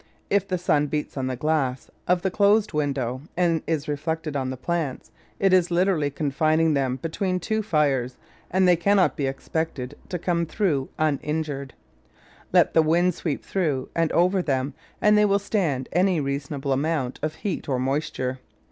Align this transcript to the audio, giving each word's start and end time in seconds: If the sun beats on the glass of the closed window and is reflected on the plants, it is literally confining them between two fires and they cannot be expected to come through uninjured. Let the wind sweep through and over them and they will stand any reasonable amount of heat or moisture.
If 0.31 0.47
the 0.47 0.57
sun 0.57 0.87
beats 0.87 1.15
on 1.15 1.27
the 1.27 1.35
glass 1.35 1.91
of 2.07 2.23
the 2.23 2.31
closed 2.31 2.73
window 2.73 3.21
and 3.37 3.61
is 3.67 3.87
reflected 3.87 4.35
on 4.35 4.49
the 4.49 4.57
plants, 4.57 5.11
it 5.39 5.53
is 5.53 5.69
literally 5.69 6.09
confining 6.09 6.73
them 6.73 6.95
between 6.95 7.39
two 7.39 7.61
fires 7.61 8.17
and 8.49 8.67
they 8.67 8.75
cannot 8.75 9.15
be 9.15 9.27
expected 9.27 9.93
to 10.09 10.17
come 10.17 10.47
through 10.47 10.89
uninjured. 10.97 11.75
Let 12.51 12.73
the 12.73 12.81
wind 12.81 13.13
sweep 13.13 13.45
through 13.45 13.89
and 13.95 14.11
over 14.11 14.41
them 14.41 14.73
and 14.99 15.15
they 15.15 15.25
will 15.25 15.37
stand 15.37 15.87
any 15.91 16.19
reasonable 16.19 16.73
amount 16.73 17.19
of 17.21 17.35
heat 17.35 17.69
or 17.69 17.77
moisture. 17.77 18.39